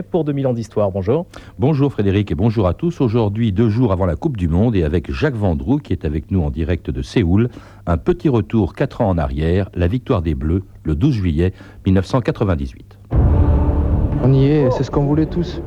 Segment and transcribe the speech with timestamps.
[0.00, 0.90] pour 2000 ans d'histoire.
[0.90, 1.26] Bonjour.
[1.58, 3.02] Bonjour Frédéric et bonjour à tous.
[3.02, 6.30] Aujourd'hui, deux jours avant la Coupe du Monde et avec Jacques Vendroux qui est avec
[6.30, 7.50] nous en direct de Séoul,
[7.86, 11.52] un petit retour quatre ans en arrière, la victoire des Bleus le 12 juillet
[11.84, 12.98] 1998.
[14.24, 15.60] On y est, c'est ce qu'on voulait tous.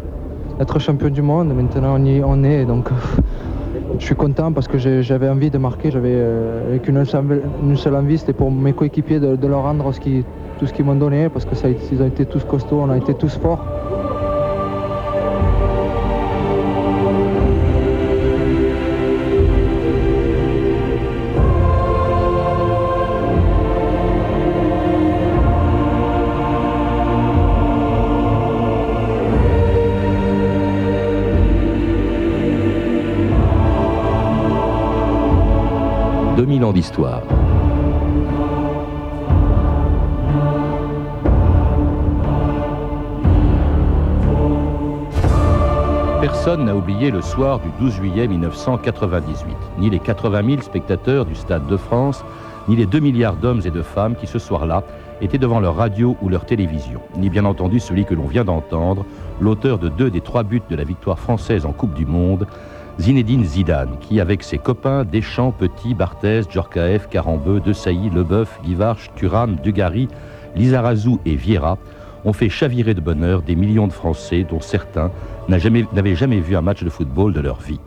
[0.59, 2.89] Être champion du monde, maintenant on y on est, donc
[3.99, 8.17] je suis content parce que j'avais envie de marquer, j'avais euh, avec une seule, envie,
[8.17, 9.91] c'était pour mes coéquipiers de, leur rendre
[10.59, 12.97] tout ce qu'ils m'ont donné, parce que ça, ils ont été tous costauds, on a
[12.97, 13.65] été tous forts.
[36.35, 37.21] 2000 ans d'histoire.
[46.19, 51.35] Personne n'a oublié le soir du 12 juillet 1998, ni les 80 000 spectateurs du
[51.35, 52.25] Stade de France,
[52.67, 54.83] ni les 2 milliards d'hommes et de femmes qui ce soir-là
[55.21, 59.05] étaient devant leur radio ou leur télévision, ni bien entendu celui que l'on vient d'entendre,
[59.39, 62.45] l'auteur de deux des trois buts de la victoire française en Coupe du Monde,
[62.97, 69.57] Zinedine Zidane, qui, avec ses copains Deschamps, Petit, Barthez, Djorkaeff, Carambeu, Desailly, Leboeuf, Guivarch, Thuram,
[69.57, 70.07] Dugarry,
[70.55, 71.77] Lizarazu et Vieira,
[72.23, 75.11] ont fait chavirer de bonheur des millions de Français dont certains
[75.49, 77.81] n'avaient jamais, vu un match de football de leur vie.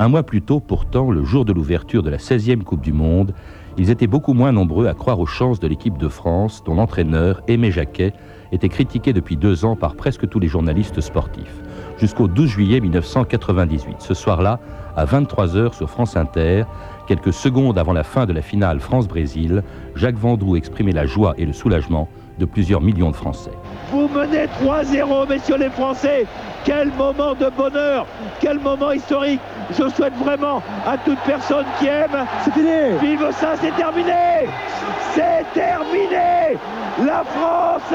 [0.00, 3.34] Un mois plus tôt, pourtant, le jour de l'ouverture de la 16e Coupe du Monde,
[3.76, 7.42] ils étaient beaucoup moins nombreux à croire aux chances de l'équipe de France, dont l'entraîneur,
[7.46, 8.12] Aimé Jacquet,
[8.50, 11.62] était critiqué depuis deux ans par presque tous les journalistes sportifs
[11.98, 13.96] jusqu'au 12 juillet 1998.
[14.00, 14.60] Ce soir-là,
[14.96, 16.64] à 23h sur France Inter,
[17.06, 19.62] quelques secondes avant la fin de la finale France-Brésil,
[19.94, 22.08] Jacques Vendroux exprimait la joie et le soulagement
[22.38, 23.50] de plusieurs millions de Français.
[23.90, 26.26] Vous menez 3-0, messieurs les Français.
[26.64, 28.06] Quel moment de bonheur,
[28.40, 29.40] quel moment historique.
[29.70, 32.26] Je souhaite vraiment à toute personne qui aime.
[32.44, 32.98] C'est fini.
[33.00, 34.48] Vive ça, c'est terminé.
[35.14, 36.58] C'est terminé.
[37.04, 37.94] La France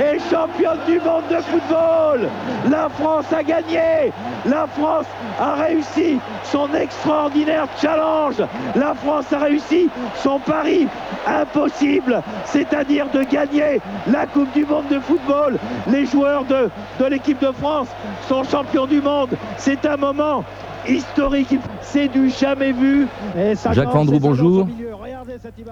[0.00, 2.28] est championne du monde de football.
[2.70, 4.12] La France a gagné.
[4.46, 5.06] La France
[5.40, 8.42] a réussi son extraordinaire challenge.
[8.76, 10.86] La France a réussi son pari
[11.26, 13.67] impossible, c'est-à-dire de gagner
[14.10, 15.58] la Coupe du monde de football.
[15.90, 16.68] Les joueurs de,
[17.00, 17.88] de l'équipe de France
[18.28, 19.30] sont champions du monde.
[19.56, 20.44] C'est un moment
[20.88, 23.06] historique, c'est du jamais vu.
[23.72, 24.66] Jacques Vendroux, bonjour.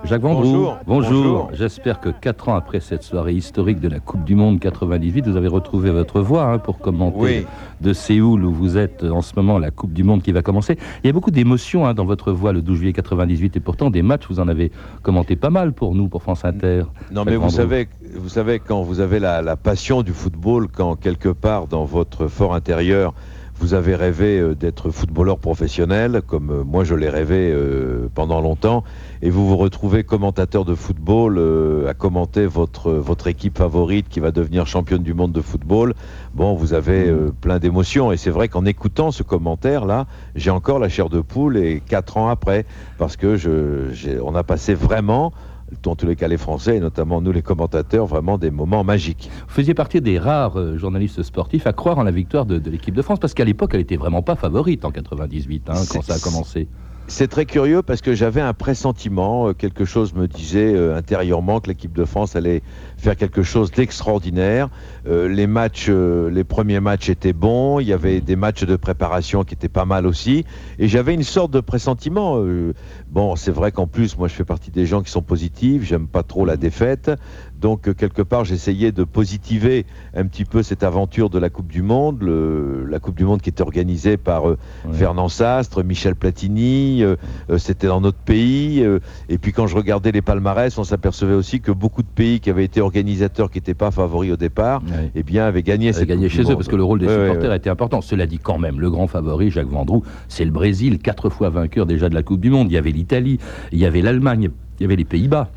[0.04, 1.50] Jacques Vendroux, bonjour.
[1.52, 5.36] J'espère que quatre ans après cette soirée historique de la Coupe du Monde 98, vous
[5.36, 7.46] avez retrouvé votre voix hein, pour commenter
[7.80, 10.76] de Séoul où vous êtes en ce moment la Coupe du Monde qui va commencer.
[11.02, 13.90] Il y a beaucoup d'émotions hein, dans votre voix le 12 juillet 98 et pourtant
[13.90, 14.70] des matchs, vous en avez
[15.02, 16.84] commenté pas mal pour nous, pour France Inter.
[17.10, 21.30] Non mais vous savez, vous savez quand vous avez la passion du football, quand quelque
[21.30, 23.14] part dans votre fort intérieur,
[23.58, 28.40] vous avez rêvé euh, d'être footballeur professionnel, comme euh, moi je l'ai rêvé euh, pendant
[28.40, 28.84] longtemps,
[29.22, 31.38] et vous vous retrouvez commentateur de football
[31.88, 35.94] à commenter votre, votre équipe favorite qui va devenir championne du monde de football.
[36.34, 40.88] Bon, vous avez plein d'émotions, et c'est vrai qu'en écoutant ce commentaire-là, j'ai encore la
[40.88, 42.66] chair de poule, et quatre ans après,
[42.98, 45.32] parce que je, on a passé vraiment
[45.82, 49.30] dans tous les cas les Français, et notamment nous les commentateurs, vraiment des moments magiques.
[49.48, 52.94] Vous faisiez partie des rares euh, journalistes sportifs à croire en la victoire de, l'équipe
[52.94, 56.14] de France, parce qu'à l'époque, elle n'était vraiment pas favorite en 98, hein, quand ça
[56.14, 56.68] a commencé.
[57.08, 61.60] C'est très curieux parce que j'avais un pressentiment, euh, quelque chose me disait euh, intérieurement
[61.60, 62.62] que l'équipe de France allait
[62.96, 64.70] faire quelque chose d'extraordinaire.
[65.06, 69.44] Euh, les matchs, les premiers matchs étaient bons, il y avait des matchs de préparation
[69.44, 70.44] qui étaient pas mal aussi,
[70.80, 72.44] et j'avais une sorte de pressentiment.
[73.08, 76.08] bon, c'est vrai qu'en plus, moi, je fais partie des gens qui sont positifs, j'aime
[76.08, 77.12] pas trop la défaite,
[77.60, 81.68] donc, euh, quelque part, j'essayais de positiver un petit peu cette aventure de la Coupe
[81.68, 84.58] du Monde, la Coupe du Monde qui était organisée par euh,
[84.92, 87.16] Fernand Sastre, Michel Platini, euh,
[87.58, 88.84] c'était dans notre pays.
[89.28, 92.50] et puis, quand je regardais les palmarès, on s'apercevait aussi que beaucoup de pays qui
[92.50, 94.82] avaient été organisateurs, qui n'étaient pas favoris au départ,
[95.14, 97.70] eh bien, avaient gagné cette gagné chez eux, parce que le rôle des supporters était
[97.70, 98.00] important.
[98.00, 101.86] Cela dit, quand même, le grand favori, Jacques Vendroux, c'est le Brésil, quatre fois vainqueur
[101.86, 102.70] déjà de la Coupe du Monde.
[102.70, 103.38] Il y avait l'Italie,
[103.72, 105.50] il y avait l'Allemagne, il y avait les Pays-Bas.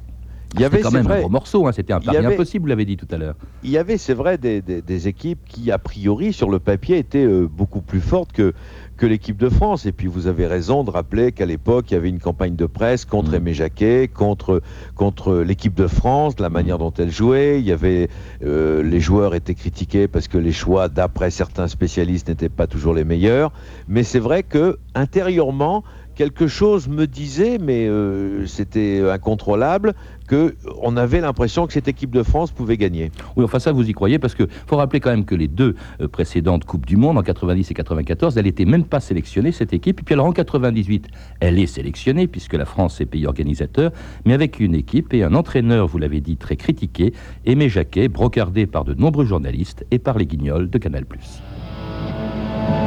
[0.55, 2.85] Il y avait quand même un gros morceau, hein, c'était un pari impossible, vous l'avez
[2.85, 3.35] dit tout à l'heure.
[3.63, 7.47] Il y avait, c'est vrai, des, équipes qui, a priori, sur le papier, étaient euh,
[7.47, 8.53] beaucoup plus fortes que,
[8.97, 9.85] que l'équipe de France.
[9.85, 12.65] Et puis vous avez raison de rappeler qu'à l'époque, il y avait une campagne de
[12.65, 13.35] presse contre mm.
[13.35, 14.61] Aimé Jacquet, contre,
[14.95, 17.59] contre l'équipe de France, la manière dont elle jouait.
[17.59, 18.09] Il y avait,
[18.43, 22.93] euh, les joueurs étaient critiqués parce que les choix, d'après certains spécialistes, n'étaient pas toujours
[22.93, 23.51] les meilleurs.
[23.87, 25.83] Mais c'est vrai que intérieurement,
[26.19, 29.93] quelque chose me disait, mais euh, c'était incontrôlable,
[30.27, 33.09] qu'on avait l'impression que cette équipe de France pouvait gagner.
[33.37, 35.75] Oui, enfin ça, vous y croyez, parce qu'il faut rappeler quand même que les deux
[36.01, 39.71] euh, précédentes Coupes du Monde, en 90 et 94, elle n'était même pas sélectionnée, cette
[39.71, 40.01] équipe.
[40.01, 41.07] Et puis alors en 98,
[41.39, 43.93] elle est sélectionnée, puisque la France est pays organisateur,
[44.25, 47.13] mais avec une équipe et un entraîneur, vous l'avez dit, très critiqué,
[47.45, 51.05] Aimé Jacquet, brocardé par de nombreux journalistes et par les guignols de Canal+.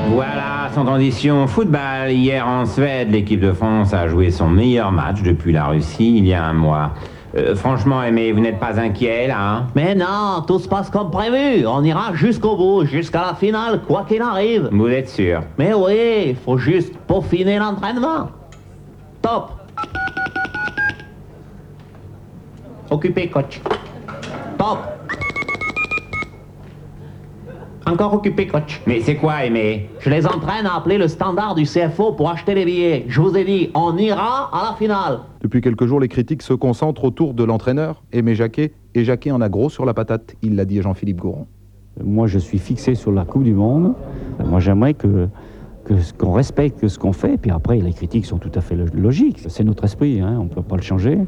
[0.08, 2.10] Voilà, sans condition football.
[2.10, 6.26] Hier en Suède, l'équipe de France a joué son meilleur match depuis la Russie il
[6.26, 6.92] y a un mois.
[7.34, 9.66] Euh, franchement, Aimé, vous n'êtes pas inquiet là hein?
[9.74, 11.66] Mais non, tout se passe comme prévu.
[11.66, 14.68] On ira jusqu'au bout, jusqu'à la finale, quoi qu'il arrive.
[14.70, 15.40] Vous êtes sûr?
[15.58, 18.28] Mais oui, il faut juste peaufiner l'entraînement.
[19.22, 19.52] Top.
[22.90, 23.62] Occupé, coach.
[24.58, 25.01] Top.
[27.86, 28.80] Encore occupé, coach.
[28.86, 29.88] Mais c'est quoi, Aimé?
[30.00, 33.04] Je les entraîne à appeler le standard du CFO pour acheter les billets.
[33.08, 35.20] Je vous ai dit, on ira à la finale.
[35.40, 38.72] Depuis quelques jours, les critiques se concentrent autour de l'entraîneur, Aimé Jacquet.
[38.94, 41.46] Et Jacquet en a gros sur la patate, il l'a dit à Jean-Philippe Gouron.
[42.02, 43.94] Moi, je suis fixé sur la Coupe du Monde.
[44.44, 45.28] Moi, j'aimerais que
[46.16, 47.36] qu'on respecte ce qu'on fait.
[47.36, 49.40] Puis après, les critiques sont tout à fait logiques.
[49.48, 51.18] C'est notre esprit, hein, on ne peut pas le changer.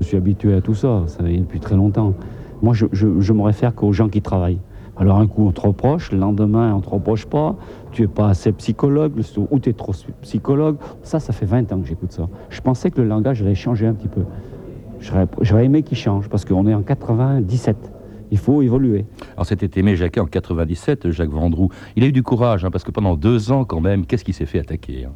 [0.00, 2.14] Je suis habitué à tout ça, ça vient depuis très longtemps.
[2.62, 4.58] Moi, je, je, je me réfère qu'aux gens qui travaillent.
[4.96, 7.56] Alors un coup on te reproche, le lendemain on te reproche pas,
[7.92, 9.12] tu es pas assez psychologue,
[9.50, 10.76] ou tu es trop psychologue.
[11.02, 12.28] Ça, ça fait 20 ans que j'écoute ça.
[12.50, 14.22] Je pensais que le langage allait changer un petit peu.
[15.40, 17.76] J'aurais aimé qu'il change, parce qu'on est en 97.
[18.30, 19.04] Il faut évoluer.
[19.34, 21.68] Alors c'était Aimé Jacquet en 97, Jacques Vendroux.
[21.96, 24.34] Il a eu du courage, hein, parce que pendant deux ans quand même, qu'est-ce qu'il
[24.34, 25.12] s'est fait attaquer hein?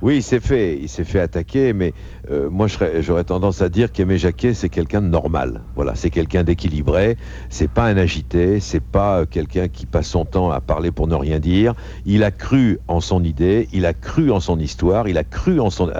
[0.00, 1.92] Oui, il s'est fait, il s'est fait attaquer, mais
[2.30, 2.68] euh, moi
[3.00, 5.62] j'aurais tendance à dire qu'Aimé Jacquet c'est quelqu'un de normal.
[5.74, 7.16] Voilà, c'est quelqu'un d'équilibré.
[7.48, 11.08] C'est pas un agité, c'est pas euh, quelqu'un qui passe son temps à parler pour
[11.08, 11.74] ne rien dire.
[12.06, 15.58] Il a cru en son idée, il a cru en son histoire, il a cru
[15.58, 15.90] en son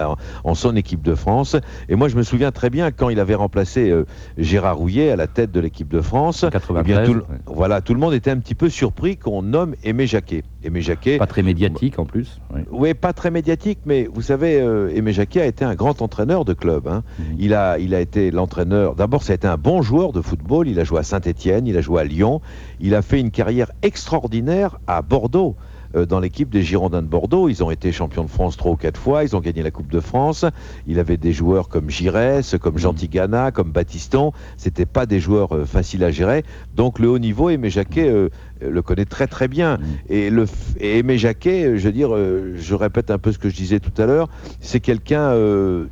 [0.43, 1.57] en son équipe de France.
[1.89, 4.05] Et moi je me souviens très bien quand il avait remplacé euh,
[4.37, 6.45] Gérard Rouillet à la tête de l'équipe de France.
[6.49, 10.43] 93, tout, Voilà, tout le monde était un petit peu surpris qu'on nomme Aimé Jacquet.
[10.61, 11.17] Aimé Jacquet.
[11.17, 12.41] Pas très médiatique en plus.
[12.71, 16.43] Oui, pas très médiatique, mais vous savez, euh, Aimé Jacquet a été un grand entraîneur
[16.43, 16.87] de club.
[16.87, 17.03] Hein.
[17.17, 17.25] Mhm.
[17.39, 18.95] Il, a, il a été l'entraîneur.
[18.95, 20.67] D'abord, ça a été un bon joueur de football.
[20.67, 22.41] Il a joué à Saint-Etienne, il a joué à Lyon.
[22.81, 25.55] Il a fait une carrière extraordinaire à Bordeaux.
[25.95, 27.49] Euh, dans l'équipe des Girondins de Bordeaux.
[27.49, 29.91] Ils ont été champions de France trois ou quatre fois, ils ont gagné la Coupe
[29.91, 30.45] de France.
[30.85, 34.31] Il avait des joueurs comme Giresse, comme Jean Tigana, comme Baptiston.
[34.57, 36.43] C'était pas des joueurs euh, faciles à gérer.
[36.75, 38.29] Donc le haut niveau, Aimé Jacquet euh,
[38.61, 39.77] le connaît très très bien.
[39.77, 39.83] Mm.
[40.09, 40.45] Et, le,
[40.79, 43.99] et Aimé Jacquet, je veux dire, je répète un peu ce que je disais tout
[43.99, 45.33] à l'heure, c'est quelqu'un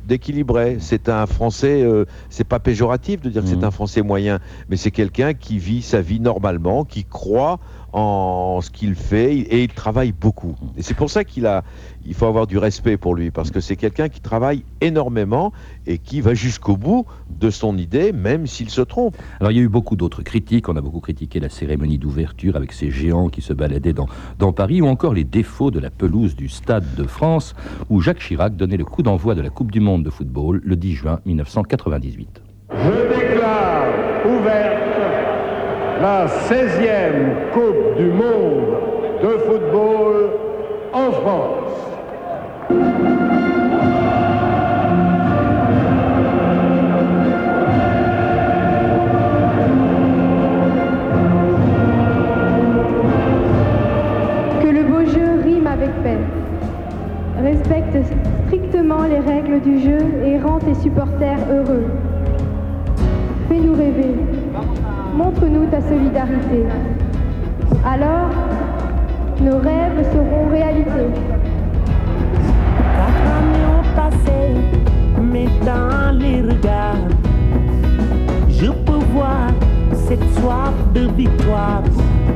[0.06, 0.76] d'équilibré.
[0.78, 1.84] C'est un Français,
[2.28, 3.64] c'est pas péjoratif de dire que c'est mm.
[3.64, 7.58] un Français moyen, mais c'est quelqu'un qui vit sa vie normalement, qui croit
[7.92, 10.54] en ce qu'il fait et il travaille beaucoup.
[10.76, 11.64] Et c'est pour ça qu'il a,
[12.04, 15.52] il faut avoir du respect pour lui parce que c'est quelqu'un qui travaille énormément
[15.86, 19.16] et qui va jusqu'au bout de son idée, même s'il se trompe.
[19.40, 20.68] Alors il y a eu beaucoup d'autres critiques.
[20.68, 24.08] On a beaucoup critiqué la cérémonie d'ouverture avec ces géants qui se baladaient dans,
[24.38, 27.54] dans Paris ou encore les défauts de la pelouse du Stade de France
[27.88, 30.76] où Jacques Chirac donnait le coup d'envoi de la Coupe du Monde de football le
[30.76, 32.42] 10 juin 1998.
[32.70, 33.86] Je déclare
[34.26, 34.77] ouverte
[36.00, 38.76] la 16e Coupe du Monde
[39.20, 40.30] de football
[40.92, 41.58] en France.
[54.60, 56.18] Que le beau jeu rime avec paix.
[57.42, 57.96] Respecte
[58.46, 61.86] strictement les règles du jeu et rend tes supporters heureux.
[63.48, 64.37] Fais-nous rêver.
[65.18, 66.64] Montre-nous ta solidarité.
[67.84, 68.30] Alors,
[69.40, 71.06] nos rêves seront réalité.
[73.96, 74.54] passé,
[75.20, 77.02] mais dans les regards,
[78.48, 79.48] je peux voir
[80.06, 81.82] cette soif de victoire.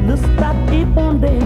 [0.09, 1.39] Le stade est bondé,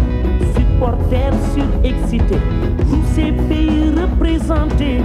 [0.54, 2.40] supporters surexcités,
[2.78, 5.02] tous ces pays représentés,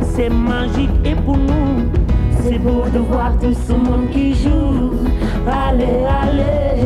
[0.00, 2.15] c'est magique et pour nous.
[2.42, 4.92] C'est beau de voir tout ce monde qui joue.
[5.46, 6.82] Allez, allez,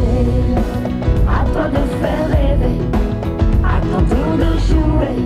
[1.28, 2.78] à toi de faire rêver,
[3.64, 5.16] à ton tour de jouer,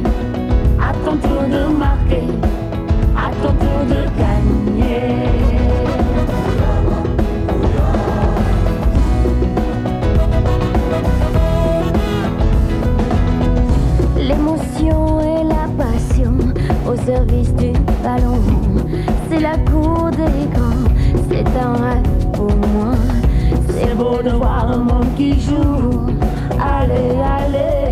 [0.80, 2.28] à ton tour de marquer,
[3.16, 5.24] à ton tour de gagner.
[14.16, 16.34] L'émotion et la passion
[16.88, 18.40] au service du ballon,
[19.34, 20.90] c'est la cour des grands,
[21.28, 22.94] c'est un rêve pour moi.
[23.68, 26.06] C'est beau de voir un monde qui joue.
[26.60, 27.83] Allez, allez,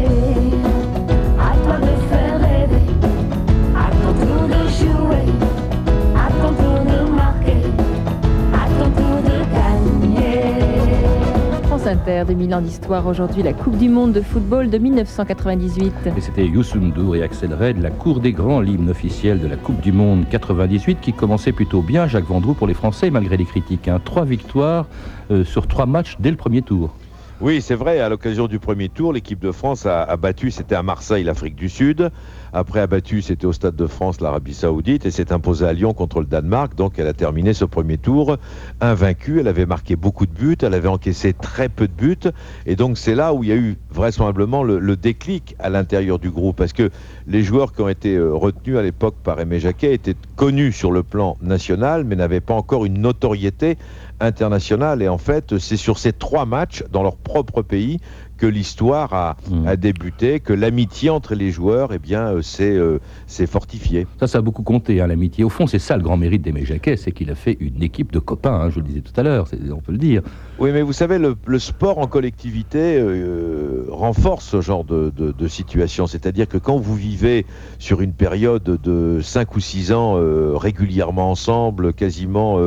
[12.02, 15.94] Inter, 2000 ans d'histoire aujourd'hui, la Coupe du Monde de football de 1998.
[16.16, 19.56] Et c'était Youssou N'Dour et Axel Red, la cour des grands, l'hymne officiel de la
[19.56, 23.44] Coupe du Monde 98, qui commençait plutôt bien, Jacques Vendroux, pour les Français, malgré les
[23.44, 23.86] critiques.
[23.86, 24.00] Hein.
[24.04, 24.86] Trois victoires
[25.30, 26.92] euh, sur trois matchs dès le premier tour.
[27.40, 30.74] Oui, c'est vrai, à l'occasion du premier tour, l'équipe de France a, a battu, c'était
[30.74, 32.10] à Marseille, l'Afrique du Sud.
[32.54, 35.94] Après a battu, c'était au Stade de France, l'Arabie Saoudite, et s'est imposée à Lyon
[35.94, 36.74] contre le Danemark.
[36.74, 38.36] Donc elle a terminé ce premier tour
[38.80, 39.40] invaincue.
[39.40, 42.30] Elle avait marqué beaucoup de buts, elle avait encaissé très peu de buts.
[42.66, 46.18] Et donc c'est là où il y a eu vraisemblablement le, le déclic à l'intérieur
[46.18, 46.56] du groupe.
[46.56, 46.90] Parce que
[47.26, 50.92] les joueurs qui ont été euh, retenus à l'époque par Aimé Jacquet étaient connus sur
[50.92, 53.78] le plan national, mais n'avaient pas encore une notoriété
[54.20, 55.02] internationale.
[55.02, 57.98] Et en fait, c'est sur ces trois matchs dans leur propre pays
[58.42, 59.66] que l'histoire a, Mm.
[59.68, 62.98] a débuté, que l'amitié entre les joueurs, eh bien, euh, s'est euh,
[63.46, 64.08] fortifiée.
[64.18, 65.44] Ça, ça a beaucoup compté, hein, l'amitié.
[65.44, 68.10] Au fond, c'est ça le grand mérite d'Aimé Jacquet, c'est qu'il a fait une équipe
[68.10, 70.22] de copains, hein, je le disais tout à l'heure, on peut le dire.
[70.58, 75.30] Oui, mais vous savez, le, le sport en collectivité euh, renforce ce genre de, de-
[75.30, 76.08] de situation.
[76.08, 77.46] C'est-à-dire que quand vous vivez
[77.78, 82.58] sur une période de 5 ou 6 ans euh, régulièrement ensemble, quasiment,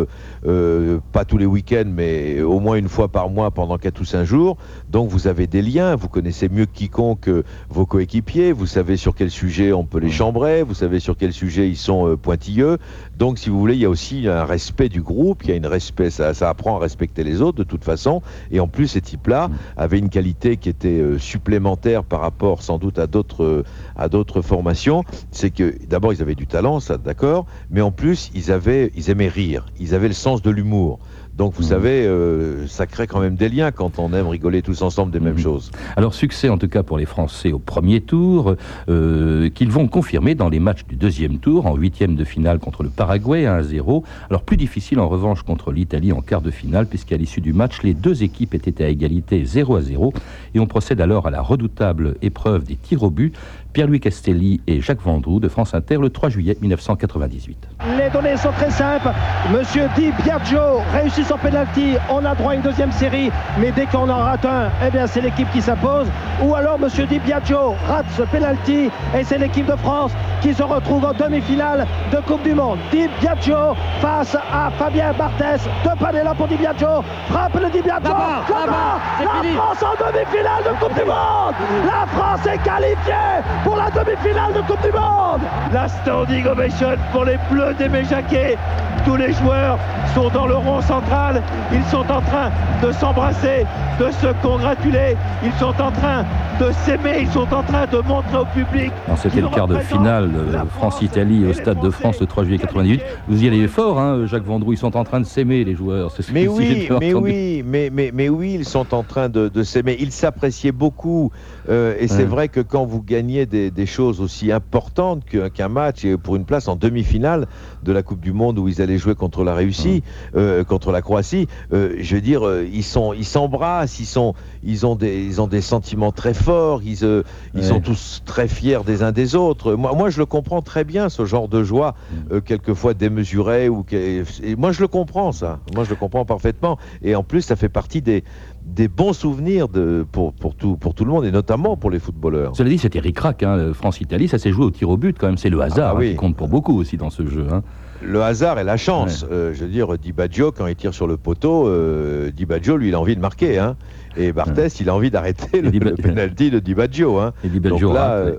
[1.12, 4.24] pas tous les week-ends, mais au moins une fois par mois pendant 4 ou 5
[4.24, 4.58] jours,
[4.90, 8.98] donc vous avez des liens, vous connaissez mieux que quiconque euh, vos coéquipiers, vous savez
[8.98, 12.16] sur quel sujet on peut les chambrer, vous savez sur quel sujet ils sont euh,
[12.16, 12.78] pointilleux.
[13.18, 15.56] Donc, si vous voulez, il y a aussi un respect du groupe, il y a
[15.56, 18.22] une respect, ça, ça apprend à respecter les autres de toute façon.
[18.52, 22.78] Et en plus, ces types-là avaient une qualité qui était euh, supplémentaire par rapport sans
[22.78, 23.64] doute à d'autres
[23.96, 25.04] à d'autres formations.
[25.32, 29.10] C'est que d'abord, ils avaient du talent, ça, d'accord, mais en plus, ils avaient, ils
[29.10, 31.00] aimaient rire, ils avaient le sens de l'humour.
[31.38, 34.82] Donc, vous savez, euh, ça crée quand même des liens quand on aime rigoler tous
[34.82, 35.70] ensemble des mêmes choses.
[35.98, 38.56] Alors succès en tout cas pour les Français au premier tour,
[38.88, 42.84] euh, qu'ils vont confirmer dans les matchs du deuxième tour, en huitième de finale contre
[42.84, 44.04] le Paraguay 1 à 0.
[44.30, 47.84] Alors plus difficile en revanche contre l'Italie en quart de finale, puisqu'à l'issue du match,
[47.84, 50.14] les deux équipes étaient à égalité 0 à 0.
[50.54, 53.36] Et on procède alors à la redoutable épreuve des tirs au but.
[53.76, 57.68] Pierre-Louis Castelli et Jacques Vendroux de France Inter le 3 juillet 1998.
[57.98, 59.10] Les données sont très simples.
[59.52, 61.96] Monsieur Di Biagio réussit son penalty.
[62.10, 63.30] On a droit à une deuxième série.
[63.60, 66.08] Mais dès qu'on en rate un, eh bien, c'est l'équipe qui s'impose.
[66.42, 68.90] Ou alors Monsieur Di Biagio rate ce penalty.
[69.14, 72.80] Et c'est l'équipe de France qui se retrouve en demi-finale de Coupe du Monde.
[72.94, 75.70] Di Biagio face à Fabien Barthez.
[75.84, 77.04] Deux panels là pour Di Biagio.
[77.28, 78.08] Frappe le Di Biagio.
[78.08, 79.54] Là-bas, là-bas, c'est La fini.
[79.56, 81.56] France en demi-finale de Coupe du Monde.
[81.86, 85.42] La France est qualifiée pour la demi-finale de Coupe du Monde.
[85.74, 88.58] La standing ovation pour les Bleus d'Aimé Jacquet.
[89.06, 89.78] Tous les joueurs
[90.16, 91.42] sont dans le rond central.
[91.74, 92.50] Ils sont en train
[92.82, 93.66] de s'embrasser,
[94.00, 95.16] de se congratuler.
[95.44, 96.24] Ils sont en train
[96.60, 97.18] de s'aimer.
[97.22, 98.92] Ils sont en train de montrer au public.
[99.08, 102.60] Non, C'était le quart de finale euh, France-Italie au Stade de France le 3 juillet
[102.60, 103.02] 98.
[103.28, 104.74] Vous y allez fort, hein, Jacques Vendroux.
[104.74, 106.12] Ils sont en train de s'aimer, les joueurs.
[106.12, 107.24] C'est ce Mais que oui, mais entendu.
[107.26, 109.98] oui, mais, mais, mais oui, ils sont en train de, de s'aimer.
[110.00, 111.32] Ils s'appréciaient beaucoup.
[111.70, 112.24] euh, et c'est Ouais.
[112.26, 116.46] vrai que quand vous gagnez des, des choses aussi importantes qu'un match et pour une
[116.46, 117.48] place en demi-finale
[117.84, 120.04] de la Coupe du Monde où ils allaient jouer contre la Russie,
[120.36, 124.34] euh, contre la Croatie, euh, je veux dire, euh, ils sont, ils s'embrassent, ils sont,
[124.64, 126.82] ils ont des, ils ont des sentiments très forts.
[126.84, 127.24] Ils, ils
[127.56, 127.62] Ouais.
[127.64, 129.74] sont tous très fiers des uns des autres.
[129.74, 131.96] Moi, moi, je le comprends très bien ce genre de joie,
[132.32, 135.60] euh, quelquefois démesurée ou et moi, je le comprends ça.
[135.74, 136.78] Moi, je le comprends parfaitement.
[137.02, 138.24] Et en plus, ça fait partie des
[138.66, 142.00] des bons souvenirs de, pour, pour, tout, pour tout le monde, et notamment pour les
[142.00, 142.56] footballeurs.
[142.56, 145.38] Cela dit, c'était ric-rac, hein, France-Italie, ça s'est joué au tir au but quand même.
[145.38, 147.46] C'est le hasard Ah hein, qui compte pour beaucoup aussi dans ce jeu.
[147.52, 147.64] hein.
[148.02, 149.26] Le hasard et la chance.
[149.32, 152.76] Euh, je veux dire, Di Baggio, quand il tire sur le poteau, euh, Di Baggio,
[152.76, 153.58] lui, il a envie de marquer.
[153.58, 153.78] Hein.
[154.18, 157.20] Et Barthès, il a envie d'arrêter le, le penalty de Di Baggio.
[157.20, 157.34] Hein.
[157.44, 158.38] Di Baggio Donc là, rate, euh,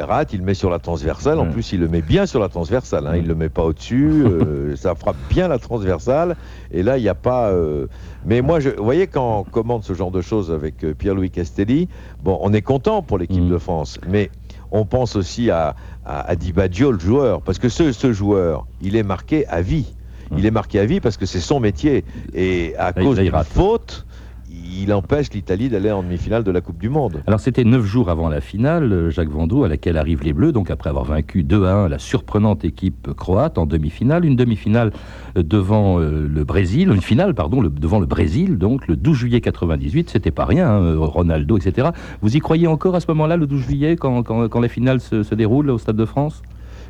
[0.00, 1.38] rate, il le met sur la transversale.
[1.38, 1.50] En Ouais.
[1.52, 3.06] plus, il le met bien sur la transversale.
[3.06, 3.16] Hein.
[3.16, 4.22] Il le met pas au-dessus.
[4.26, 6.36] euh, ça frappe bien la transversale.
[6.70, 7.48] Et là, il n'y a pas.
[7.50, 7.86] euh,
[8.24, 8.70] Mais moi, je...
[8.70, 11.88] vous voyez, quand on commande ce genre de choses avec euh, Pierre-Louis Castelli,
[12.22, 13.98] bon, on est content pour l'équipe de France.
[14.08, 14.30] Mais
[14.70, 15.74] on pense aussi à,
[16.06, 17.42] à, à Di Baggio, le joueur.
[17.42, 19.94] Parce que ce, ce joueur, il est marqué à vie.
[20.34, 22.06] Il est marqué à vie parce que c'est son métier.
[22.32, 24.06] Et à Là, cause d'une faute,
[24.80, 27.22] il empêche l'Italie d'aller en demi-finale de la Coupe du Monde.
[27.26, 30.70] Alors c'était neuf jours avant la finale, Jacques Vendroux, à laquelle arrivent les Bleus, donc
[30.70, 34.92] après avoir vaincu 2 à 1 la surprenante équipe croate en demi-finale, une demi-finale
[35.36, 39.40] devant euh, le Brésil, une finale pardon, le- devant le Brésil, donc le 12 juillet
[39.40, 41.88] 98, c'était pas rien, hein, euh, Ronaldo, etc.
[42.20, 45.00] Vous y croyez encore à ce moment-là, le 12 juillet, quand, quand- quand la finale
[45.00, 46.42] se, se déroule au Stade de France?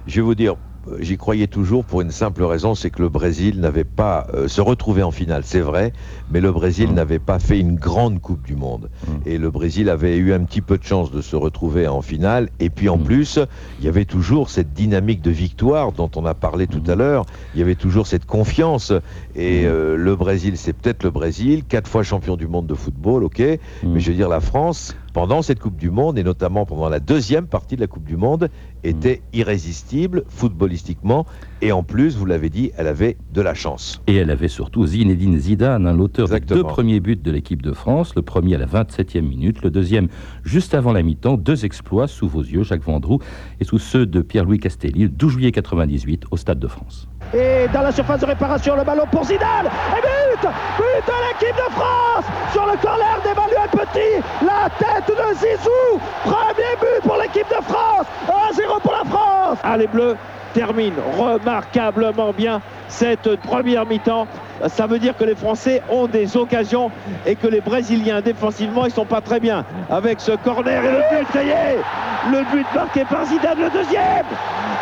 [0.07, 0.54] Je vais vous dire,
[1.01, 4.61] j'y croyais toujours pour une simple raison, c'est que le Brésil n'avait pas euh, se
[4.61, 5.93] retrouvé en finale, c'est vrai,
[6.31, 6.95] mais le Brésil Mmh.
[6.95, 8.91] n'avait pas fait une grande Coupe du Monde.
[9.27, 12.49] Et le Brésil avait eu un petit peu de chance de se retrouver en finale.
[12.61, 12.91] Et puis Mmh.
[12.91, 13.39] en plus,
[13.79, 17.25] il y avait toujours cette dynamique de victoire dont on a parlé tout à l'heure.
[17.55, 18.91] Il y avait toujours cette confiance.
[18.91, 19.01] Mmh.
[19.37, 23.25] Et euh, le Brésil, c'est peut-être le Brésil, quatre fois champion du monde de football,
[23.25, 23.41] ok.
[23.41, 23.89] Mmh.
[23.93, 27.00] Mais je veux dire, la France, pendant cette Coupe du Monde, et notamment pendant la
[27.00, 28.49] deuxième partie de la Coupe du Monde,
[28.85, 31.26] était irrésistible footballistiquement.
[31.61, 34.00] Et en plus, vous l'avez dit, elle avait de la chance.
[34.07, 37.73] Et elle avait surtout Zinedine Zidane, hein, l'auteur des deux premiers buts de l'équipe de
[37.73, 40.09] France, le premier à la 27e minute, le deuxième
[40.42, 43.21] juste avant la mi-temps, deux exploits sous vos yeux, Jacques Vendroux,
[43.61, 47.09] et sous ceux de Pierre-Louis Castelli, le 12 juillet 98 au Stade de France.
[47.35, 49.66] Et dans la surface de réparation, le ballon pour Zidane.
[49.66, 53.42] Et but But de l'équipe de France Sur le corner d'Emmanuel
[53.95, 59.77] La tête de Zizou Premier but pour l'équipe de France 1-0 pour la France Ah,
[59.77, 60.17] les Bleus
[60.55, 64.27] terminent remarquablement bien cette première mi-temps.
[64.69, 66.91] Ça veut dire que les Français ont des occasions
[67.27, 69.65] et que les Brésiliens défensivement ils sont pas très bien.
[69.91, 71.79] Avec ce corner et le but, ça y est
[72.31, 74.25] Le but marqué par Zidane, le deuxième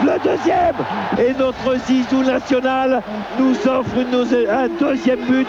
[0.02, 0.74] Le deuxième
[1.18, 3.02] Et notre Zizou national
[3.38, 5.46] nous offre une- un deuxième but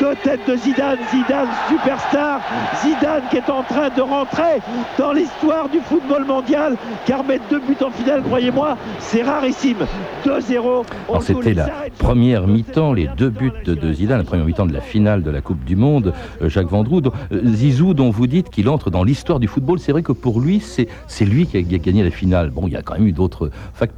[0.00, 0.98] de tête de Zidane.
[1.10, 2.40] Zidane superstar.
[2.82, 4.60] Zidane qui est en train de rentrer
[4.98, 6.76] dans l'histoire du football mondial.
[7.06, 9.78] Car mettre deux buts en finale, croyez-moi, c'est rarissime.
[10.24, 10.84] 2-0.
[11.08, 11.68] On Alors joue c'était la
[11.98, 15.30] première mi-temps, les deux buts de, de Zidane, la première mi-temps de la finale de
[15.30, 17.00] la Coupe du Monde, euh, Jacques Vendroux.
[17.00, 20.12] dont- euh, Zizou, dont vous dites qu'il entre dans l'histoire du football, c'est vrai que
[20.12, 22.50] pour lui, c'est c'est lui qui a, qui a gagné la finale.
[22.50, 23.50] Bon, il y a quand même eu d'autres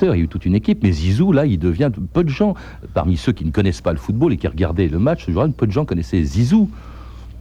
[0.02, 2.54] il y a eu toute une équipe, mais Zizou, là, il devient peu de gens,
[2.92, 5.48] parmi ceux qui ne connaissent pas le football et qui regardaient le match, ce jour-là,
[5.56, 6.70] peu de gens connaissaient Zizou.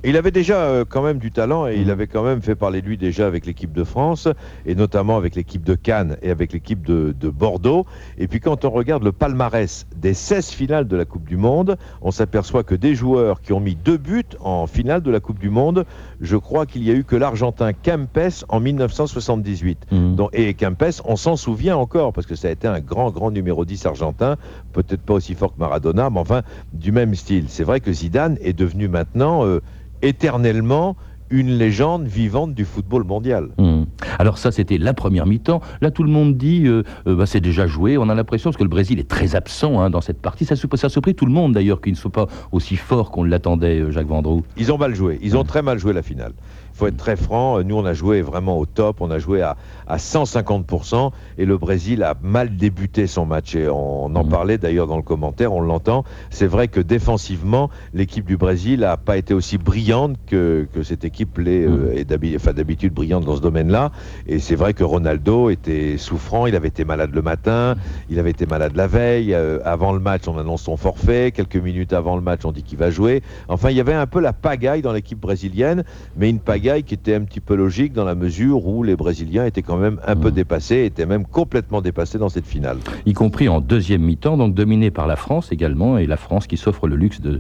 [0.06, 2.82] Il avait déjà euh, quand même du talent et il avait quand même fait parler
[2.82, 4.28] de lui déjà avec l'équipe de France
[4.66, 7.86] et notamment avec l'équipe de Cannes et avec l'équipe de, de Bordeaux.
[8.18, 11.78] Et puis quand on regarde le palmarès des 16 finales de la Coupe du Monde,
[12.02, 15.40] on s'aperçoit que des joueurs qui ont mis deux buts en finale de la Coupe
[15.40, 15.86] du Monde,
[16.22, 19.88] je crois qu'il y a eu que l'Argentin Kempes en 1978.
[20.16, 23.32] Donc- et Kempes, on s'en souvient encore parce que ça a été un grand, grand
[23.32, 24.38] numéro 10 argentin,
[24.74, 26.42] peut-être pas aussi fort que Maradona, mais enfin
[26.74, 27.46] du même style.
[27.48, 29.62] C'est vrai que Zidane est devenu maintenant euh,
[30.04, 30.96] éternellement
[31.34, 33.50] une légende vivante du football mondial.
[33.58, 33.88] Hum.
[34.20, 35.62] Alors ça, c'était la première mi-temps.
[35.82, 37.98] Là, tout le monde dit, euh, euh, bah, c'est déjà joué.
[37.98, 40.46] On a l'impression, parce que le Brésil est très absent hein, dans cette partie.
[40.46, 43.80] Ça, ça surpris tout le monde, d'ailleurs, qu'il ne soit pas aussi fort qu'on l'attendait,
[43.80, 44.44] euh, Jacques Vendroux.
[44.58, 46.34] Ils ont mal joué, ils ont très mal joué la finale.
[46.74, 49.42] Il faut être très franc, nous on a joué vraiment au top, on a joué
[49.44, 49.56] à,
[49.88, 54.88] à 150% et le Brésil a mal débuté son match et on en parlait d'ailleurs
[54.88, 56.04] dans le commentaire, on l'entend.
[56.32, 61.06] C'est vrai que défensivement, l'équipe du Brésil n'a pas été aussi brillante que, que cette
[61.06, 63.92] équipe l'est, euh, est enfin, d'habitude brillante dans ce domaine-là.
[64.26, 67.76] Et c'est vrai que Ronaldo était souffrant, il avait été malade le matin,
[68.10, 71.56] il avait été malade la veille, euh, avant le match on annonce son forfait, quelques
[71.58, 73.22] minutes avant le match on dit qu'il va jouer.
[73.48, 75.84] Enfin il y avait un peu la pagaille dans l'équipe brésilienne,
[76.18, 79.46] mais une pagaille qui était un petit peu logique dans la mesure où les Brésiliens
[79.46, 82.78] étaient quand même un peu dépassés, étaient même complètement dépassés dans cette finale.
[83.06, 86.56] Y compris en deuxième mi-temps, donc dominé par la France également, et la France qui
[86.56, 87.40] s'offre le luxe euh,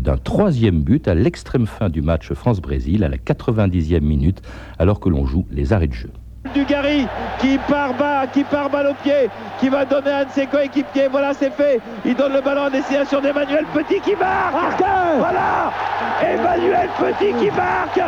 [0.00, 4.42] d'un troisième but à l'extrême fin du match France-Brésil, à la 90e minute,
[4.80, 6.10] alors que l'on joue les arrêts de jeu.
[6.54, 7.06] Dugarry
[7.38, 10.46] qui part bas, qui part balle au pied, qui va donner à un de ses
[10.46, 11.08] coéquipiers.
[11.08, 11.80] Voilà, c'est fait.
[12.04, 14.82] Il donne le ballon en destination d'Emmanuel Petit qui marque.
[15.18, 15.72] Voilà,
[16.22, 18.00] Emmanuel Petit qui marque.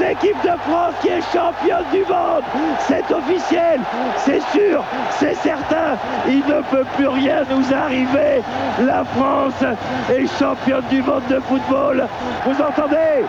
[0.00, 2.42] L'équipe de France qui est championne du monde.
[2.80, 3.80] C'est officiel,
[4.16, 5.96] c'est sûr, c'est certain.
[6.26, 8.42] Il ne peut plus rien nous arriver.
[8.80, 9.62] La France
[10.10, 12.06] est championne du monde de football.
[12.44, 13.24] Vous entendez?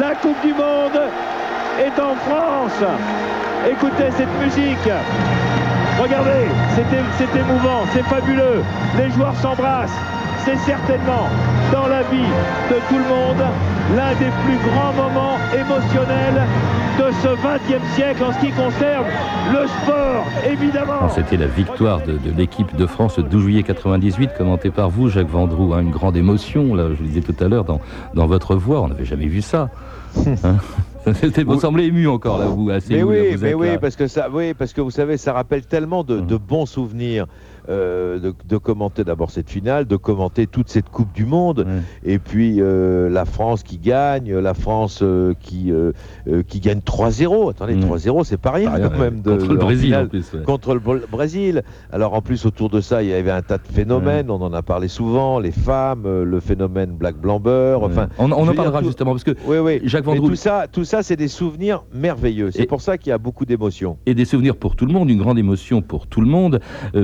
[0.00, 1.00] La Coupe du Monde
[1.78, 2.82] est en France.
[3.70, 4.88] Écoutez cette musique.
[6.00, 8.62] Regardez, c'est émouvant, c'est fabuleux.
[8.98, 9.98] Les joueurs s'embrassent.
[10.44, 11.26] C'est certainement
[11.72, 12.30] dans la vie
[12.70, 13.44] de tout le monde
[13.96, 16.42] l'un des plus grands moments émotionnels
[16.98, 19.04] de ce 20e siècle en ce qui concerne
[19.52, 21.08] le sport, évidemment.
[21.12, 25.08] C'était la victoire de, de l'équipe de France le 12 juillet 98, commentée par vous,
[25.08, 25.74] Jacques Vendroux.
[25.74, 27.80] hein, une grande émotion, là, je le disais tout à l'heure, dans,
[28.14, 28.82] dans votre voix.
[28.82, 29.68] On n'avait jamais vu ça.
[30.44, 30.56] Hein
[31.14, 33.78] C'était- vous semblez ému encore, là, vous, assez Mais là, oui, vous mais oui, là.
[33.78, 37.26] parce que ça, oui, parce que vous savez, ça rappelle tellement de, de bons souvenirs
[37.68, 41.66] euh, de, de commenter d'abord cette finale, de commenter toute cette Coupe du Monde,
[42.04, 45.72] et puis euh, la France qui gagne, la France euh, qui
[46.48, 47.50] qui gagne 3-0.
[47.50, 49.20] Attendez, 3-0, c'est pas rien quand même.
[49.20, 50.42] De, contre le Brésil, finale, en plus, ouais.
[50.42, 51.62] Contre le Br- Brésil.
[51.92, 54.30] Alors en plus autour de ça, il y avait un tas de phénomènes.
[54.30, 57.78] On en a parlé souvent, les femmes, le phénomène Black Blamber.
[57.82, 59.80] Enfin, On, en parlera tout- justement, parce que Oui, oui.
[59.84, 62.50] Jacques Vendroux, tout ça, tout ça, c'est des souvenirs merveilleux.
[62.50, 63.98] C'est pour ça qu'il y a beaucoup d'émotions.
[64.06, 66.60] et des souvenirs pour tout le monde, une grande émotion pour tout le monde,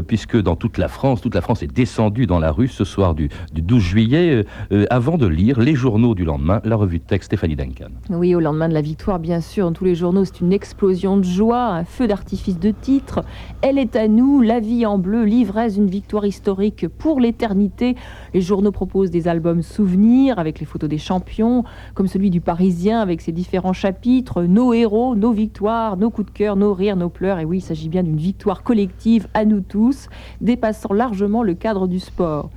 [0.06, 1.20] puisque dans toute la France.
[1.20, 4.44] Toute la France est descendue dans la rue ce soir du, du 12 juillet, euh,
[4.72, 7.88] euh, avant de lire les journaux du lendemain, la revue de texte Stéphanie Duncan.
[8.10, 11.16] Oui, au lendemain de la victoire, bien sûr, dans tous les journaux, c'est une explosion
[11.16, 13.20] de joie, un feu d'artifice de titres.
[13.62, 17.96] Elle est à nous, la vie en bleu, l'ivresse d'une victoire historique pour l'éternité.
[18.34, 23.00] Les journaux proposent des albums souvenirs avec les photos des champions, comme celui du Parisien
[23.00, 27.08] avec ses différents chapitres, nos héros, nos victoires, nos coups de cœur, nos rires, nos
[27.08, 27.38] pleurs.
[27.38, 30.08] Et oui, il s'agit bien d'une victoire collective à nous tous,
[30.42, 32.50] dépassant largement le cadre du sport.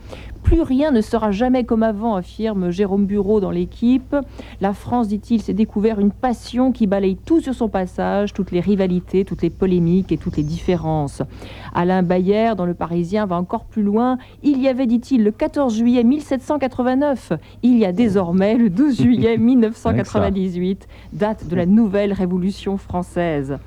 [0.45, 4.15] Plus rien ne sera jamais comme avant, affirme Jérôme Bureau dans l'équipe.
[4.61, 8.59] La France, dit-il, s'est découvert une passion qui balaye tout sur son passage, toutes les
[8.59, 11.23] rivalités, toutes les polémiques et toutes les différences.
[11.73, 14.19] Alain Bayer, dans Le Parisien, va encore plus loin.
[14.43, 17.33] Il y avait, dit-il, le 14 juillet 1789.
[17.63, 23.57] Il y a désormais le 12 juillet 1998, date de la nouvelle Révolution française.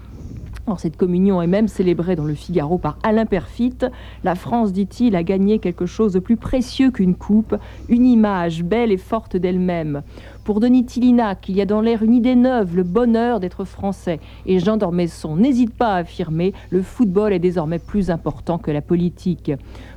[0.76, 3.78] Cette communion est même célébrée dans le Figaro par Alain Perfit.
[4.24, 7.56] La France, dit-il, a gagné quelque chose de plus précieux qu'une coupe,
[7.88, 10.02] une image belle et forte d'elle-même.
[10.44, 14.18] Pour Denis Tillinac, il y a dans l'air une idée neuve, le bonheur d'être français.
[14.46, 18.80] Et Jean d'Ormesson n'hésite pas à affirmer le football est désormais plus important que la
[18.80, 19.52] politique.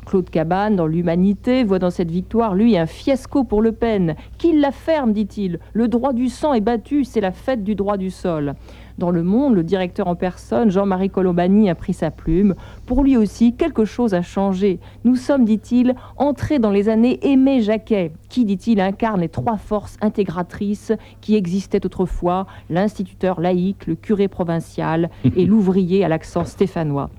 [0.05, 4.15] Claude Cabane, dans l'Humanité, voit dans cette victoire, lui, un fiasco pour Le Pen.
[4.37, 5.59] Qu'il la ferme, dit-il.
[5.73, 8.55] Le droit du sang est battu, c'est la fête du droit du sol.
[8.97, 12.55] Dans le monde, le directeur en personne, Jean-Marie Colombani, a pris sa plume.
[12.85, 14.79] Pour lui aussi, quelque chose a changé.
[15.03, 19.97] Nous sommes, dit-il, entrés dans les années Aimé Jacquet, qui, dit-il, incarne les trois forces
[20.01, 27.09] intégratrices qui existaient autrefois, l'instituteur laïque, le curé provincial et l'ouvrier à l'accent stéphanois.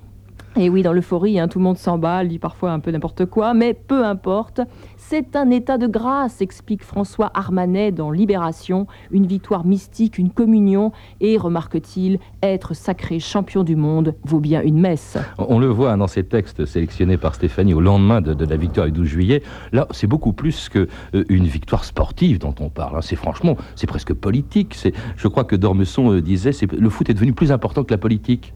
[0.54, 3.54] Et oui, dans l'euphorie, hein, tout le monde s'emballe, dit parfois un peu n'importe quoi,
[3.54, 4.60] mais peu importe.
[4.98, 10.92] C'est un état de grâce, explique François Armanet dans Libération, une victoire mystique, une communion,
[11.22, 15.16] et, remarque-t-il, être sacré champion du monde vaut bien une messe.
[15.38, 18.84] On le voit hein, dans ces textes sélectionnés par Stéphanie au lendemain de, la victoire
[18.86, 19.42] du 12 juillet.
[19.72, 20.86] Là, c'est beaucoup plus qu'une
[21.30, 22.96] une victoire sportive dont on parle.
[22.96, 23.02] hein.
[23.02, 24.76] C'est franchement, c'est presque politique.
[25.16, 28.52] Je crois que Dormesson euh, disait, le foot est devenu plus important que la politique.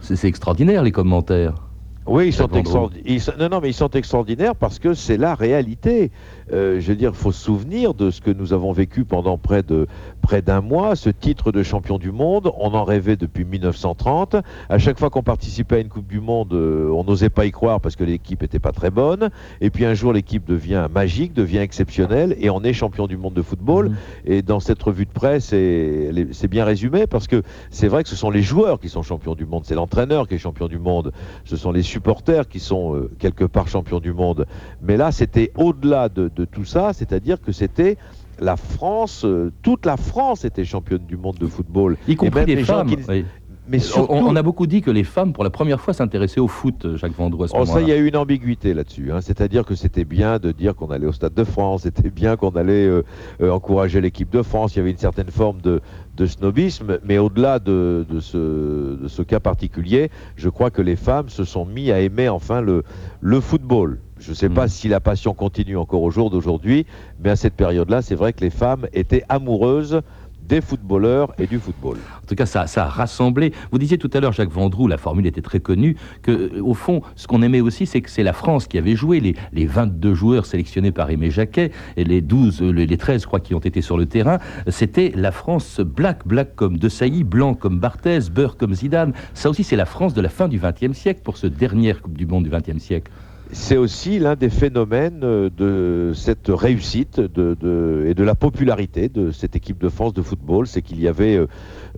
[0.00, 1.54] C'est extraordinaire les commentaires.
[2.06, 2.88] Oui, ils sont, Jacques Vendroux.
[2.90, 6.12] extraordi- ils sont- non, non, mais ils sont extraordinaires parce que c'est la réalité.
[6.52, 9.38] Euh, je veux dire, il faut se souvenir de ce que nous avons vécu pendant
[9.38, 9.86] près de
[10.22, 10.96] près d'un mois.
[10.96, 14.36] Ce titre de champion du monde, on en rêvait depuis 1930.
[14.68, 17.52] À chaque fois qu'on participait à une Coupe du Monde, euh, on n'osait pas y
[17.52, 19.30] croire parce que l'équipe n'était pas très bonne.
[19.60, 23.34] Et puis un jour, l'équipe devient magique, devient exceptionnelle, et on est champion du monde
[23.34, 23.92] de football.
[24.24, 28.16] Et dans cette revue de presse, c'est bien résumé parce que c'est vrai que ce
[28.16, 31.12] sont les joueurs qui sont champions du monde, c'est l'entraîneur qui est champion du monde,
[31.44, 34.46] ce sont les supporters qui sont euh, quelque part champions du monde.
[34.82, 37.96] Mais là, c'était au-delà de, de tout ça, c'est-à-dire que c'était
[38.38, 41.96] la France, euh, toute la France était championne du monde de football.
[42.06, 42.88] Y compris les, gens femmes.
[42.88, 43.24] qui- oui.
[43.68, 45.92] Mais On- surtout, on, on a beaucoup dit que les femmes, pour la première fois,
[45.92, 49.10] s'intéressaient au foot, euh, Jacques Vendroux, Oh, ça, il y a eu une ambiguïté là-dessus.
[49.10, 49.20] hein.
[49.20, 52.50] C'est-à-dire que c'était bien de dire qu'on allait au Stade de France, c'était bien qu'on
[52.50, 53.02] allait euh,
[53.40, 54.76] euh, encourager l'équipe de France.
[54.76, 55.80] Il y avait une certaine forme de,
[56.16, 58.36] de snobisme, mais au-delà de, de ce,
[59.02, 62.60] de ce cas particulier, je crois que les femmes se sont mis à aimer enfin
[62.60, 62.84] le,
[63.20, 63.98] le football.
[64.18, 66.86] Je ne sais pas si la passion continue encore au jour d'aujourd'hui,
[67.22, 70.00] mais à cette période-là, c'est vrai que les femmes étaient amoureuses
[70.48, 71.98] des footballeurs et du football.
[72.22, 73.52] En tout cas, ça, ça a rassemblé.
[73.72, 76.74] Vous disiez tout à l'heure, Jacques Vendroux, la formule était très connue, que euh, au
[76.74, 79.20] fond, ce qu'on aimait aussi, c'est que c'est la France qui avait joué.
[79.20, 83.22] Les, les 22 joueurs sélectionnés par Aimé Jacquet, et les 12, euh, les les 13,
[83.22, 86.88] je crois, qui ont été sur le terrain, c'était la France black, black comme De
[86.88, 89.12] Sailly, blanc comme Barthez, beurre comme Zidane.
[89.34, 92.16] Ça aussi, c'est la France de la fin du XXe siècle pour ce dernière Coupe
[92.16, 93.10] du Monde du XXe siècle.
[93.52, 97.28] C'est aussi l'un des phénomènes euh, de cette réussite et
[98.14, 101.46] de la popularité de cette équipe de France de football, c'est qu'il y avait euh,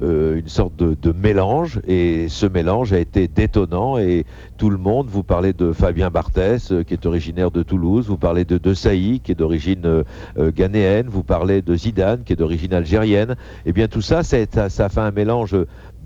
[0.03, 4.25] euh, une sorte de, mélange et ce mélange a été détonnant et
[4.57, 8.45] tout le monde, vous parlez de Fabien Barthès qui est originaire de Toulouse, vous parlez
[8.45, 10.05] de De qui est d'origine
[10.39, 14.85] ghanéenne, vous parlez de Zidane qui est d'origine algérienne, et bien tout ça, ça, ça
[14.85, 15.57] a fait un mélange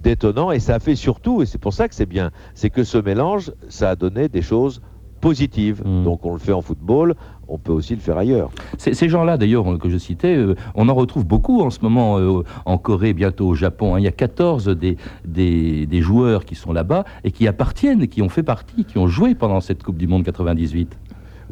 [0.02, 2.84] détonnant et ça a fait surtout, et c'est pour ça que c'est bien, c'est que
[2.84, 4.80] ce mélange, ça a donné des choses
[5.22, 5.82] positives.
[6.04, 7.14] Donc on le fait en football,
[7.48, 8.50] on peut aussi le faire ailleurs.
[8.76, 11.78] Ces, ces gens-là, d'ailleurs, euh, que je citais, euh, on en retrouve beaucoup en ce
[11.80, 13.94] moment euh, en Corée, bientôt au Japon.
[13.94, 14.00] hein.
[14.00, 18.20] Il y a 14 des, des, des joueurs qui sont là-bas et qui appartiennent, qui
[18.20, 20.98] ont fait partie, qui ont joué pendant cette Coupe du Monde 98.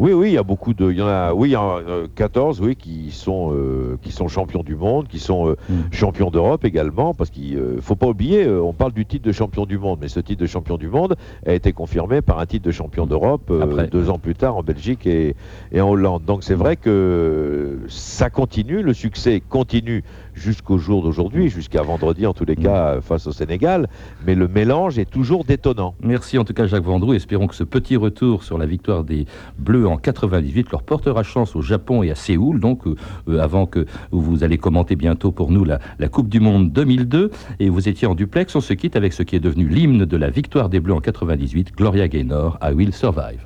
[0.00, 0.90] Oui, oui, il y a beaucoup de.
[0.90, 3.98] Il y en a, oui, il y en a euh, 14, oui, qui sont, euh,
[4.00, 5.92] qui sont champions du monde, qui sont euh, Mm.
[5.92, 9.66] champions d'Europe également, parce qu'il ne faut pas oublier, on parle du titre de champion
[9.66, 12.64] du monde, mais ce titre de champion du monde a été confirmé par un titre
[12.64, 13.52] de champion d'Europe
[13.92, 15.36] deux ans plus tard en Belgique et,
[15.70, 16.24] et en Hollande.
[16.24, 20.02] Donc c'est vrai que ça continue, le succès continue
[20.34, 23.88] jusqu'au jour d'aujourd'hui, jusqu'à vendredi en tous les cas face au Sénégal,
[24.26, 25.94] mais le mélange est toujours détonnant.
[26.02, 27.12] Merci en tout cas Jacques Vendroux.
[27.12, 29.26] Espérons que ce petit retour sur la victoire des
[29.58, 32.94] Bleus en 98 leur portera chance au Japon et à Séoul, donc euh,
[33.28, 35.78] euh, avant que vous allez commenter bientôt pour nous la,
[36.10, 37.30] Coupe du Monde 2002.
[37.60, 38.54] Et vous étiez en duplex.
[38.56, 41.00] On se quitte avec ce qui est devenu l'hymne de la victoire des Bleus en
[41.00, 43.40] 98, Gloria Gaynor, I Will Survive.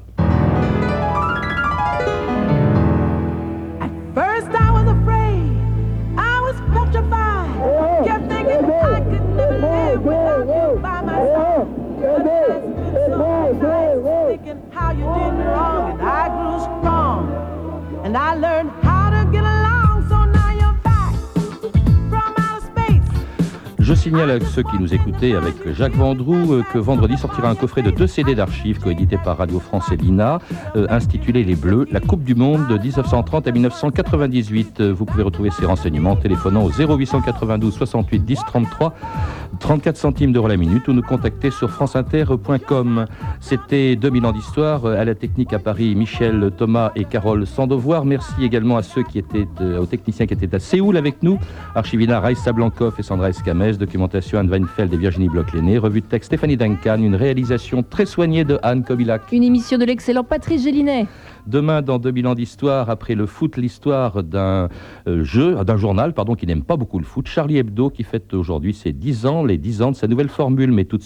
[23.85, 27.55] Je signale à ceux qui nous écoutaient avec Jacques Vendroux euh, que vendredi sortira un
[27.55, 30.38] coffret de deux CD d'archives coédité par Radio France et l'INA,
[30.75, 34.81] euh, intitulé Les Bleus, la Coupe du Monde de 1930 à 1998.
[34.81, 38.94] Euh, Vous pouvez retrouver ces renseignements en téléphonant au 0892 68 10 33,
[39.61, 43.05] 34 centimes d'euros la minute ou nous contacter sur franceinter.com.
[43.40, 44.87] C'était 2000 ans d'histoire.
[44.87, 48.07] À la technique à Paris, Michel Thomas et Carole Sandovoir.
[48.07, 49.47] Merci également à ceux qui étaient,
[49.79, 51.38] aux techniciens qui étaient à Séoul avec nous.
[51.75, 56.28] Archivina Raïssa Blancoff et Sandra Escamez, documentation Anne Weinfeld et Virginie Bloch-Lenné, revue de texte
[56.28, 59.22] Stéphanie Duncan, une réalisation très soignée de Anne Kobilac.
[59.32, 61.06] Une émission de l'excellent Patrice Gélinet.
[61.46, 64.68] Demain, dans 2000 ans d'histoire, après le foot, l'histoire d'un
[65.06, 68.32] euh, jeu, d'un journal, pardon, qui n'aime pas beaucoup le foot, Charlie Hebdo, qui fête
[68.32, 71.02] aujourd'hui ses 10 ans, les 10 ans de sa nouvelle formule, mais tout de